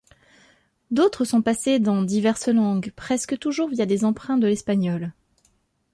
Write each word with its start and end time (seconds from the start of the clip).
D'autres 0.89 1.25
sont 1.25 1.43
passés 1.43 1.77
dans 1.77 2.01
diverses 2.01 2.47
langues, 2.47 2.91
presque 2.95 3.37
toujours 3.37 3.69
via 3.69 3.85
des 3.85 4.03
emprunts 4.03 4.39
de 4.39 4.47
l'espagnol. 4.47 5.13